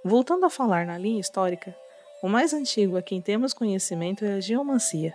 Voltando 0.04 0.46
a 0.46 0.50
falar 0.50 0.86
na 0.86 0.98
linha 0.98 1.22
histórica, 1.22 1.76
o 2.22 2.28
mais 2.28 2.54
antigo 2.54 2.98
a 2.98 3.02
quem 3.02 3.22
temos 3.22 3.54
conhecimento 3.54 4.26
é 4.26 4.34
a 4.34 4.40
geomancia. 4.40 5.14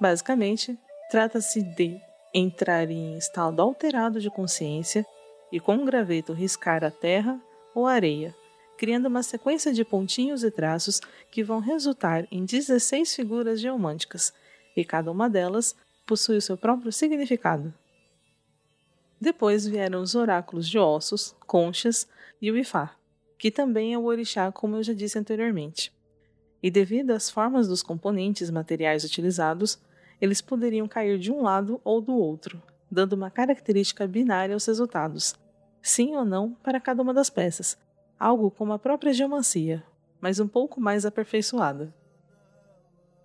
Basicamente, 0.00 0.78
trata-se 1.10 1.60
de 1.60 2.00
entrar 2.32 2.88
em 2.88 3.18
estado 3.18 3.60
alterado 3.60 4.20
de 4.20 4.30
consciência 4.30 5.04
e 5.50 5.58
com 5.58 5.74
um 5.74 5.84
graveto 5.84 6.32
riscar 6.32 6.84
a 6.84 6.90
terra 6.90 7.40
ou 7.74 7.84
areia, 7.84 8.32
criando 8.78 9.06
uma 9.06 9.24
sequência 9.24 9.72
de 9.72 9.84
pontinhos 9.84 10.44
e 10.44 10.50
traços 10.52 11.00
que 11.28 11.42
vão 11.42 11.58
resultar 11.58 12.28
em 12.30 12.44
16 12.44 13.12
figuras 13.12 13.60
geomânticas, 13.60 14.32
e 14.76 14.84
cada 14.84 15.10
uma 15.10 15.28
delas 15.28 15.74
possui 16.06 16.36
o 16.36 16.42
seu 16.42 16.56
próprio 16.56 16.92
significado. 16.92 17.74
Depois 19.20 19.66
vieram 19.66 20.00
os 20.00 20.14
oráculos 20.14 20.68
de 20.68 20.78
ossos, 20.78 21.34
conchas 21.44 22.08
e 22.40 22.52
o 22.52 22.56
Ifá, 22.56 22.94
que 23.36 23.50
também 23.50 23.92
é 23.92 23.98
o 23.98 24.04
orixá, 24.04 24.52
como 24.52 24.76
eu 24.76 24.82
já 24.84 24.92
disse 24.92 25.18
anteriormente. 25.18 25.92
E 26.62 26.70
devido 26.70 27.10
às 27.10 27.28
formas 27.28 27.66
dos 27.66 27.82
componentes 27.82 28.48
materiais 28.48 29.02
utilizados, 29.02 29.78
eles 30.20 30.40
poderiam 30.40 30.86
cair 30.86 31.18
de 31.18 31.32
um 31.32 31.42
lado 31.42 31.80
ou 31.82 32.00
do 32.00 32.14
outro, 32.14 32.62
dando 32.90 33.14
uma 33.14 33.30
característica 33.30 34.06
binária 34.06 34.54
aos 34.54 34.66
resultados, 34.66 35.34
sim 35.82 36.16
ou 36.16 36.24
não 36.24 36.52
para 36.62 36.80
cada 36.80 37.02
uma 37.02 37.14
das 37.14 37.30
peças, 37.30 37.78
algo 38.18 38.50
como 38.50 38.72
a 38.72 38.78
própria 38.78 39.12
geomancia, 39.12 39.82
mas 40.20 40.38
um 40.38 40.48
pouco 40.48 40.80
mais 40.80 41.06
aperfeiçoada. 41.06 41.94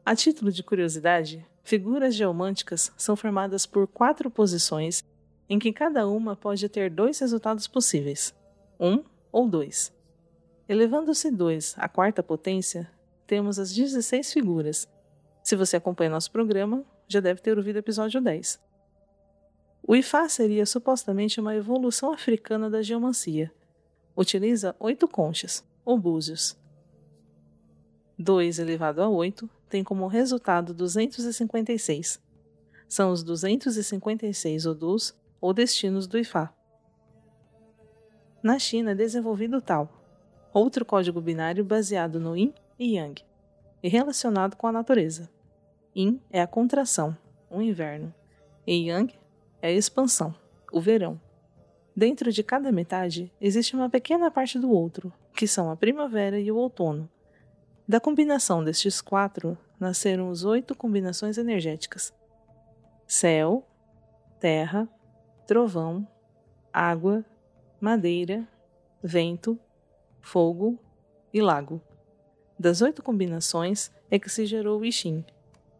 A 0.06 0.16
título 0.16 0.52
de 0.52 0.64
curiosidade, 0.64 1.46
figuras 1.64 2.16
geomânticas 2.16 2.92
são 2.96 3.16
formadas 3.16 3.66
por 3.66 3.88
quatro 3.88 4.30
posições 4.30 5.04
em 5.50 5.60
que 5.60 5.74
cada 5.74 6.08
uma 6.08 6.36
pode 6.36 6.68
ter 6.70 6.90
dois 6.90 7.20
resultados 7.20 7.68
possíveis, 7.68 8.34
um 8.80 9.04
ou 9.32 9.48
dois. 9.48 9.94
Elevando-se 10.68 11.30
2 11.30 11.76
à 11.78 11.88
quarta 11.88 12.24
potência, 12.24 12.90
temos 13.28 13.60
as 13.60 13.72
16 13.74 14.34
figuras. 14.34 14.88
Se 15.46 15.56
você 15.56 15.78
acompanha 15.78 16.10
nosso 16.10 16.32
programa, 16.32 16.84
já 17.08 17.20
deve 17.20 17.40
ter 17.40 17.56
ouvido 17.56 17.76
o 17.76 17.80
episódio 17.80 18.20
10. 18.20 18.60
O 19.88 19.96
Ifá 19.96 20.28
seria 20.28 20.66
supostamente 20.66 21.40
uma 21.40 21.56
evolução 21.56 22.12
africana 22.12 22.68
da 22.68 22.82
geomancia, 22.82 23.54
utiliza 24.18 24.76
oito 24.80 25.08
conchas, 25.08 25.64
ou 25.86 26.00
búzios. 26.00 26.58
2 28.18 28.58
elevado 28.58 29.04
a 29.04 29.08
8 29.08 29.48
tem 29.70 29.84
como 29.84 30.08
resultado 30.08 30.74
256. 30.74 32.20
São 32.90 33.12
os 33.12 33.24
256 33.24 34.66
odus 34.66 35.16
ou 35.40 35.54
destinos 35.54 36.08
do 36.08 36.18
Ifá. 36.18 36.52
Na 38.42 38.58
China 38.58 38.94
é 38.94 38.96
desenvolvido 38.96 39.58
o 39.58 39.62
Tao, 39.62 39.88
outro 40.52 40.84
código 40.84 41.22
binário 41.22 41.64
baseado 41.64 42.20
no 42.20 42.36
Yin 42.36 42.52
e 42.80 42.96
Yang, 42.96 43.24
e 43.84 43.88
relacionado 43.88 44.56
com 44.56 44.66
a 44.66 44.72
natureza. 44.72 45.35
Yin 45.96 46.20
é 46.30 46.42
a 46.42 46.48
contração, 46.48 47.18
o 47.50 47.62
inverno, 47.62 48.14
e 48.68 48.90
Yang 48.90 49.16
é 49.62 49.70
a 49.70 49.72
expansão, 49.72 50.36
o 50.72 50.82
verão. 50.82 51.20
Dentro 51.96 52.34
de 52.34 52.44
cada 52.44 52.70
metade 52.70 53.32
existe 53.40 53.78
uma 53.78 53.90
pequena 53.90 54.30
parte 54.30 54.60
do 54.60 54.70
outro, 54.70 55.14
que 55.34 55.48
são 55.48 55.72
a 55.72 55.78
primavera 55.78 56.38
e 56.38 56.52
o 56.52 56.58
outono. 56.58 57.10
Da 57.88 58.02
combinação 58.02 58.62
destes 58.62 59.00
quatro 59.00 59.58
nasceram 59.80 60.30
os 60.30 60.44
oito 60.44 60.76
combinações 60.76 61.38
energéticas: 61.38 62.14
céu, 63.08 63.66
terra, 64.38 64.90
trovão, 65.48 66.06
água, 66.74 67.24
madeira, 67.80 68.46
vento, 69.02 69.58
fogo 70.20 70.78
e 71.34 71.42
lago. 71.42 71.82
Das 72.60 72.82
oito 72.82 73.02
combinações 73.02 73.92
é 74.12 74.20
que 74.20 74.30
se 74.30 74.46
gerou 74.46 74.82
o 74.82 74.86
Ishin, 74.86 75.24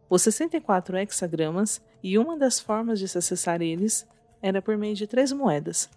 os 0.08 0.22
64 0.22 0.96
hexagramas, 0.98 1.80
e 2.02 2.18
uma 2.18 2.36
das 2.36 2.60
formas 2.60 2.98
de 2.98 3.08
se 3.08 3.18
acessar 3.18 3.60
eles 3.60 4.06
era 4.40 4.62
por 4.62 4.76
meio 4.76 4.94
de 4.94 5.06
três 5.06 5.32
moedas. 5.32 5.90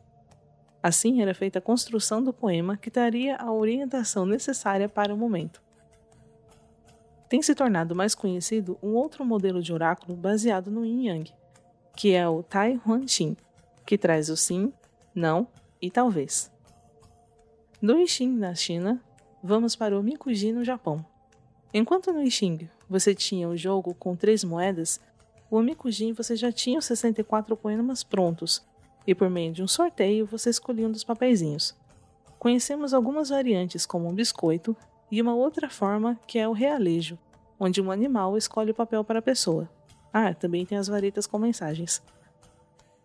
Assim 0.81 1.21
era 1.21 1.33
feita 1.33 1.59
a 1.59 1.61
construção 1.61 2.23
do 2.23 2.33
poema 2.33 2.77
que 2.77 2.89
daria 2.89 3.35
a 3.35 3.51
orientação 3.51 4.25
necessária 4.25 4.89
para 4.89 5.13
o 5.13 5.17
momento. 5.17 5.61
Tem 7.27 7.41
se 7.41 7.53
tornado 7.53 7.95
mais 7.95 8.15
conhecido 8.15 8.79
um 8.81 8.95
outro 8.95 9.23
modelo 9.23 9.61
de 9.61 9.71
oráculo 9.71 10.15
baseado 10.15 10.71
no 10.71 10.83
Yin 10.83 11.07
Yang, 11.07 11.33
que 11.95 12.13
é 12.13 12.27
o 12.27 12.41
Tai 12.41 12.81
Huan 12.87 13.07
Xin, 13.07 13.35
que 13.85 13.97
traz 13.97 14.29
o 14.29 14.37
sim, 14.37 14.73
não 15.13 15.47
e 15.81 15.91
talvez. 15.91 16.51
Do 17.81 17.97
Ixin 17.99 18.29
na 18.29 18.55
China, 18.55 18.99
vamos 19.43 19.75
para 19.75 19.97
o 19.97 20.03
Mikuji 20.03 20.51
no 20.51 20.63
Japão. 20.63 21.05
Enquanto 21.73 22.11
no 22.11 22.29
Xing 22.29 22.69
você 22.89 23.13
tinha 23.13 23.47
o 23.47 23.55
jogo 23.55 23.93
com 23.93 24.15
três 24.15 24.43
moedas, 24.43 24.99
o 25.49 25.57
Omikujin 25.57 26.13
você 26.13 26.35
já 26.35 26.51
tinha 26.51 26.79
os 26.79 26.85
64 26.85 27.55
poemas 27.55 28.03
prontos, 28.03 28.65
e 29.05 29.13
por 29.13 29.29
meio 29.29 29.53
de 29.53 29.63
um 29.63 29.67
sorteio 29.67 30.25
você 30.25 30.49
escolhia 30.49 30.87
um 30.87 30.91
dos 30.91 31.03
papeizinhos. 31.03 31.75
Conhecemos 32.37 32.93
algumas 32.93 33.29
variantes 33.29 33.85
como 33.85 34.09
o 34.09 34.13
biscoito 34.13 34.75
e 35.11 35.21
uma 35.21 35.35
outra 35.35 35.69
forma 35.69 36.19
que 36.25 36.39
é 36.39 36.47
o 36.47 36.53
realejo, 36.53 37.17
onde 37.59 37.81
um 37.81 37.91
animal 37.91 38.37
escolhe 38.37 38.71
o 38.71 38.75
papel 38.75 39.03
para 39.03 39.19
a 39.19 39.23
pessoa. 39.23 39.69
Ah, 40.13 40.33
também 40.33 40.65
tem 40.65 40.77
as 40.77 40.87
varetas 40.87 41.27
com 41.27 41.37
mensagens. 41.37 42.01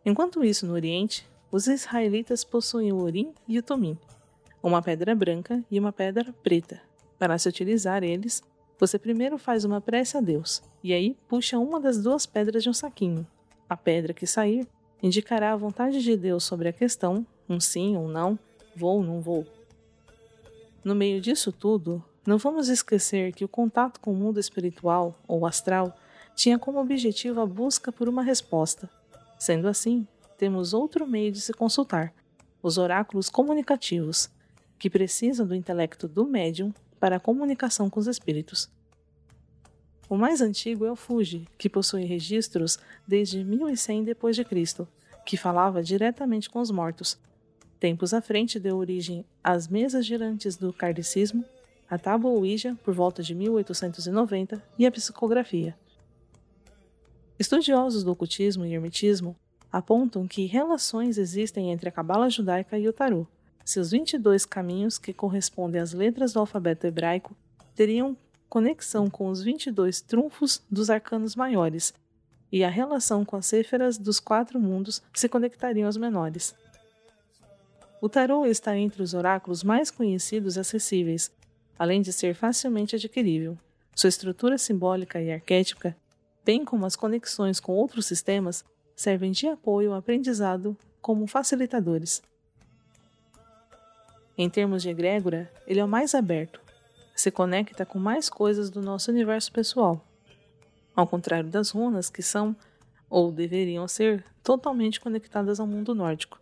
Enquanto 0.04 0.44
isso, 0.44 0.66
no 0.66 0.74
Oriente, 0.74 1.28
os 1.50 1.66
israelitas 1.66 2.44
possuem 2.44 2.92
o 2.92 3.02
Urim 3.02 3.32
e 3.48 3.58
o 3.58 3.62
Tumim, 3.62 3.98
uma 4.62 4.80
pedra 4.82 5.14
branca 5.14 5.62
e 5.70 5.78
uma 5.78 5.92
pedra 5.92 6.32
preta. 6.42 6.80
Para 7.18 7.38
se 7.38 7.48
utilizar 7.48 8.02
eles, 8.02 8.42
você 8.78 8.98
primeiro 8.98 9.38
faz 9.38 9.64
uma 9.64 9.80
prece 9.80 10.16
a 10.16 10.20
Deus, 10.20 10.62
e 10.82 10.92
aí 10.92 11.16
puxa 11.28 11.58
uma 11.58 11.80
das 11.80 12.02
duas 12.02 12.26
pedras 12.26 12.62
de 12.62 12.68
um 12.68 12.72
saquinho. 12.72 13.26
A 13.68 13.76
pedra 13.76 14.12
que 14.12 14.26
sair 14.26 14.66
indicará 15.02 15.52
a 15.52 15.56
vontade 15.56 16.02
de 16.02 16.16
Deus 16.16 16.44
sobre 16.44 16.68
a 16.68 16.72
questão, 16.72 17.26
um 17.48 17.60
sim 17.60 17.96
ou 17.96 18.04
um 18.04 18.08
não, 18.08 18.38
vou 18.74 18.96
ou 18.98 19.04
não 19.04 19.20
vou. 19.20 19.46
No 20.82 20.94
meio 20.94 21.20
disso 21.20 21.52
tudo, 21.52 22.04
não 22.26 22.38
vamos 22.38 22.68
esquecer 22.68 23.32
que 23.32 23.44
o 23.44 23.48
contato 23.48 24.00
com 24.00 24.12
o 24.12 24.16
mundo 24.16 24.40
espiritual 24.40 25.14
ou 25.26 25.46
astral 25.46 25.96
tinha 26.34 26.58
como 26.58 26.80
objetivo 26.80 27.40
a 27.40 27.46
busca 27.46 27.92
por 27.92 28.08
uma 28.08 28.22
resposta, 28.22 28.90
Sendo 29.38 29.68
assim, 29.68 30.06
temos 30.38 30.72
outro 30.72 31.06
meio 31.06 31.30
de 31.30 31.40
se 31.40 31.52
consultar: 31.52 32.14
os 32.62 32.78
oráculos 32.78 33.28
comunicativos, 33.28 34.30
que 34.78 34.88
precisam 34.88 35.46
do 35.46 35.54
intelecto 35.54 36.08
do 36.08 36.24
médium 36.24 36.72
para 37.04 37.16
a 37.16 37.20
comunicação 37.20 37.90
com 37.90 38.00
os 38.00 38.06
espíritos. 38.06 38.70
O 40.08 40.16
mais 40.16 40.40
antigo 40.40 40.86
é 40.86 40.90
o 40.90 40.96
Fuji, 40.96 41.46
que 41.58 41.68
possui 41.68 42.04
registros 42.04 42.78
desde 43.06 43.44
1100 43.44 44.04
d.C., 44.04 44.86
que 45.22 45.36
falava 45.36 45.82
diretamente 45.82 46.48
com 46.48 46.62
os 46.62 46.70
mortos. 46.70 47.18
Tempos 47.78 48.14
à 48.14 48.22
frente 48.22 48.58
deu 48.58 48.78
origem 48.78 49.22
às 49.42 49.68
mesas 49.68 50.06
girantes 50.06 50.56
do 50.56 50.72
kardecismo, 50.72 51.44
a 51.90 51.98
tábua 51.98 52.30
Ouija, 52.30 52.74
por 52.82 52.94
volta 52.94 53.22
de 53.22 53.34
1890, 53.34 54.64
e 54.78 54.86
a 54.86 54.90
psicografia. 54.90 55.76
Estudiosos 57.38 58.02
do 58.02 58.12
ocultismo 58.12 58.64
e 58.64 58.72
hermetismo 58.72 59.36
apontam 59.70 60.26
que 60.26 60.46
relações 60.46 61.18
existem 61.18 61.70
entre 61.70 61.90
a 61.90 61.92
cabala 61.92 62.30
judaica 62.30 62.78
e 62.78 62.88
o 62.88 62.94
tarô. 62.94 63.26
Seus 63.64 63.90
22 63.90 64.44
caminhos, 64.44 64.98
que 64.98 65.12
correspondem 65.12 65.80
às 65.80 65.92
letras 65.92 66.32
do 66.32 66.40
alfabeto 66.40 66.86
hebraico, 66.86 67.36
teriam 67.74 68.16
conexão 68.48 69.08
com 69.08 69.28
os 69.28 69.42
22 69.42 70.00
trunfos 70.00 70.62
dos 70.70 70.90
arcanos 70.90 71.34
maiores, 71.34 71.94
e 72.52 72.62
a 72.62 72.68
relação 72.68 73.24
com 73.24 73.36
as 73.36 73.46
céferas 73.46 73.98
dos 73.98 74.20
quatro 74.20 74.60
mundos 74.60 75.02
se 75.12 75.28
conectariam 75.28 75.86
aos 75.86 75.96
menores. 75.96 76.54
O 78.00 78.08
tarô 78.08 78.44
está 78.44 78.76
entre 78.76 79.02
os 79.02 79.14
oráculos 79.14 79.64
mais 79.64 79.90
conhecidos 79.90 80.56
e 80.56 80.60
acessíveis, 80.60 81.32
além 81.78 82.02
de 82.02 82.12
ser 82.12 82.34
facilmente 82.34 82.94
adquirível. 82.94 83.58
Sua 83.96 84.08
estrutura 84.08 84.58
simbólica 84.58 85.20
e 85.20 85.32
arquétipica 85.32 85.96
bem 86.44 86.64
como 86.64 86.84
as 86.84 86.94
conexões 86.94 87.58
com 87.58 87.72
outros 87.72 88.06
sistemas, 88.06 88.64
servem 88.94 89.32
de 89.32 89.48
apoio 89.48 89.92
ao 89.92 89.98
aprendizado 89.98 90.76
como 91.00 91.26
facilitadores. 91.26 92.22
Em 94.36 94.50
termos 94.50 94.82
de 94.82 94.90
egrégora, 94.90 95.50
ele 95.66 95.80
é 95.80 95.84
o 95.84 95.88
mais 95.88 96.14
aberto, 96.14 96.60
se 97.14 97.30
conecta 97.30 97.86
com 97.86 97.98
mais 97.98 98.28
coisas 98.28 98.68
do 98.68 98.82
nosso 98.82 99.10
universo 99.10 99.52
pessoal, 99.52 100.04
ao 100.94 101.06
contrário 101.06 101.48
das 101.48 101.70
runas 101.70 102.10
que 102.10 102.22
são, 102.22 102.56
ou 103.08 103.30
deveriam 103.30 103.86
ser, 103.86 104.24
totalmente 104.42 105.00
conectadas 105.00 105.60
ao 105.60 105.66
mundo 105.66 105.94
nórdico. 105.94 106.40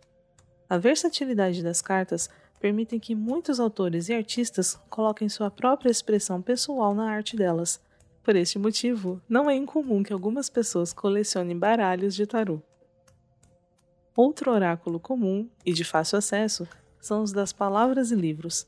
A 0.67 0.77
versatilidade 0.77 1.61
das 1.61 1.81
cartas 1.81 2.29
permite 2.59 2.99
que 2.99 3.13
muitos 3.13 3.59
autores 3.59 4.09
e 4.09 4.13
artistas 4.13 4.79
coloquem 4.89 5.29
sua 5.29 5.51
própria 5.51 5.91
expressão 5.91 6.41
pessoal 6.41 6.95
na 6.95 7.11
arte 7.11 7.35
delas, 7.35 7.79
por 8.23 8.35
este 8.37 8.57
motivo, 8.57 9.21
não 9.27 9.49
é 9.49 9.55
incomum 9.55 10.01
que 10.01 10.13
algumas 10.13 10.49
pessoas 10.49 10.93
colecionem 10.93 11.59
baralhos 11.59 12.15
de 12.15 12.25
tarô. 12.25 12.61
Outro 14.15 14.49
oráculo 14.51 14.99
comum 14.99 15.49
e 15.65 15.73
de 15.73 15.83
fácil 15.83 16.17
acesso 16.17 16.67
são 17.03 17.21
os 17.21 17.33
das 17.33 17.51
palavras 17.51 18.11
e 18.11 18.15
livros. 18.15 18.65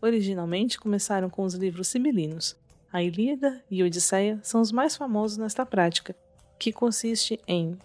Originalmente 0.00 0.80
começaram 0.80 1.28
com 1.28 1.42
os 1.42 1.52
livros 1.52 1.88
sibilinos. 1.88 2.56
A 2.90 3.02
Ilíada 3.02 3.62
e 3.70 3.82
a 3.82 3.84
Odisseia 3.84 4.40
são 4.42 4.62
os 4.62 4.72
mais 4.72 4.96
famosos 4.96 5.36
nesta 5.36 5.66
prática, 5.66 6.16
que 6.58 6.72
consiste 6.72 7.38
em 7.46 7.78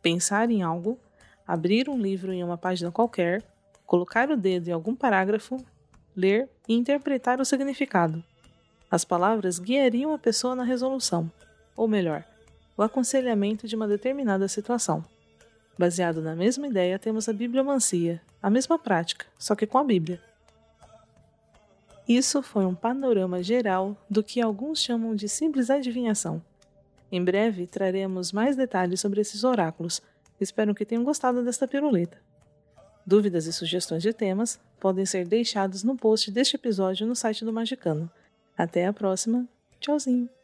pensar 0.00 0.50
em 0.50 0.62
algo, 0.62 0.98
abrir 1.46 1.90
um 1.90 1.98
livro 1.98 2.32
em 2.32 2.42
uma 2.42 2.56
página 2.56 2.90
qualquer, 2.90 3.42
colocar 3.84 4.30
o 4.30 4.38
dedo 4.38 4.68
em 4.68 4.72
algum 4.72 4.96
parágrafo, 4.96 5.62
ler 6.16 6.48
e 6.66 6.72
interpretar 6.72 7.42
o 7.42 7.44
significado. 7.44 8.24
As 8.90 9.04
palavras 9.04 9.58
guiariam 9.58 10.14
a 10.14 10.18
pessoa 10.18 10.56
na 10.56 10.64
resolução, 10.64 11.30
ou 11.76 11.86
melhor, 11.86 12.24
o 12.74 12.82
aconselhamento 12.82 13.68
de 13.68 13.76
uma 13.76 13.86
determinada 13.86 14.48
situação. 14.48 15.04
Baseado 15.78 16.22
na 16.22 16.34
mesma 16.34 16.66
ideia, 16.66 16.98
temos 16.98 17.28
a 17.28 17.34
bibliomancia, 17.34 18.22
a 18.42 18.50
mesma 18.50 18.78
prática, 18.78 19.26
só 19.38 19.54
que 19.54 19.66
com 19.66 19.78
a 19.78 19.84
Bíblia. 19.84 20.20
Isso 22.08 22.42
foi 22.42 22.64
um 22.66 22.74
panorama 22.74 23.42
geral 23.42 23.96
do 24.08 24.22
que 24.22 24.40
alguns 24.40 24.82
chamam 24.82 25.14
de 25.14 25.28
simples 25.28 25.70
adivinhação. 25.70 26.42
Em 27.12 27.22
breve 27.22 27.66
traremos 27.66 28.32
mais 28.32 28.56
detalhes 28.56 29.00
sobre 29.00 29.20
esses 29.20 29.44
oráculos. 29.44 30.00
Espero 30.40 30.74
que 30.74 30.84
tenham 30.84 31.04
gostado 31.04 31.44
desta 31.44 31.68
piruleta. 31.68 32.18
Dúvidas 33.06 33.46
e 33.46 33.52
sugestões 33.52 34.02
de 34.02 34.12
temas 34.12 34.58
podem 34.78 35.06
ser 35.06 35.26
deixados 35.26 35.82
no 35.82 35.96
post 35.96 36.30
deste 36.30 36.56
episódio 36.56 37.06
no 37.06 37.14
site 37.14 37.44
do 37.44 37.52
Magicano 37.52 38.10
até 38.56 38.86
a 38.86 38.92
próxima. 38.92 39.46
Tchauzinho. 39.80 40.39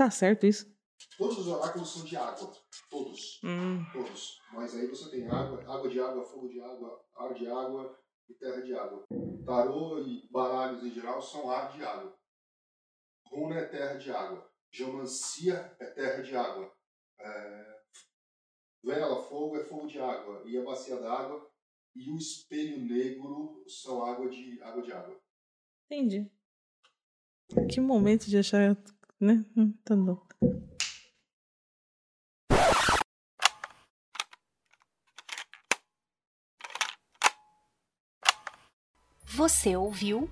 Tá 0.00 0.10
certo 0.10 0.46
isso? 0.46 0.74
Todos 1.18 1.40
os 1.40 1.46
oráculos 1.46 1.92
são 1.92 2.04
de 2.06 2.16
água. 2.16 2.50
Todos. 2.88 3.38
Hum. 3.44 3.84
Todos. 3.92 4.40
Mas 4.50 4.74
aí 4.74 4.86
você 4.86 5.10
tem 5.10 5.28
água, 5.28 5.62
água 5.70 5.90
de 5.90 6.00
água, 6.00 6.24
fogo 6.24 6.48
de 6.48 6.58
água, 6.58 7.04
ar 7.16 7.34
de 7.34 7.46
água 7.46 8.00
e 8.26 8.32
terra 8.32 8.62
de 8.62 8.74
água. 8.74 9.04
Tarô 9.44 9.98
e 10.00 10.26
baralhos 10.30 10.82
em 10.82 10.90
geral 10.90 11.20
são 11.20 11.50
ar 11.50 11.70
de 11.70 11.84
água. 11.84 12.18
Runa 13.26 13.56
é 13.56 13.66
terra 13.66 13.98
de 13.98 14.10
água. 14.10 14.50
Geomancia 14.72 15.76
é 15.78 15.84
terra 15.90 16.22
de 16.22 16.34
água. 16.34 16.74
É, 17.18 17.80
Vela, 18.82 19.22
fogo 19.24 19.58
é 19.58 19.64
fogo 19.64 19.86
de 19.86 20.00
água, 20.00 20.42
e 20.46 20.56
a 20.56 20.64
bacia 20.64 20.96
d'água 20.96 21.46
e 21.94 22.10
o 22.10 22.16
espelho 22.16 22.78
negro 22.78 23.62
são 23.68 24.02
água 24.02 24.30
de 24.30 24.62
água. 24.62 24.82
De 24.82 24.92
água. 24.92 25.20
Entendi. 25.90 26.32
Que 27.68 27.80
momento 27.80 28.30
de 28.30 28.38
achar, 28.38 28.74
né? 29.20 29.44
Hum, 29.56 29.74
tá 29.84 29.94
bom. 29.94 30.18
Você 39.26 39.76
ouviu 39.76 40.28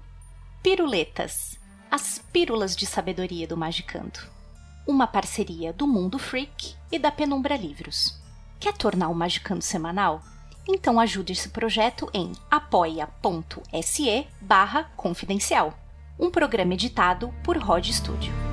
Piruletas, 0.62 1.59
as 1.90 2.18
pílulas 2.18 2.74
de 2.74 2.85
sabedoria 2.85 3.46
do 3.46 3.57
Magicando. 3.57 4.18
Uma 4.87 5.07
parceria 5.07 5.72
do 5.72 5.87
Mundo 5.87 6.18
Freak 6.18 6.74
e 6.90 6.98
da 6.98 7.12
Penumbra 7.12 7.57
Livros. 7.57 8.20
Quer 8.59 8.77
tornar 8.77 9.09
o 9.09 9.14
Magicando 9.14 9.62
semanal? 9.62 10.22
Então 10.68 10.98
ajude 10.98 11.33
esse 11.33 11.48
projeto 11.48 12.11
em 12.12 12.33
apoia.se 12.51 14.27
barra 14.40 14.85
confidencial. 14.96 15.79
Um 16.18 16.31
programa 16.31 16.74
editado 16.74 17.33
por 17.42 17.57
Rod 17.57 17.87
Studio. 17.87 18.47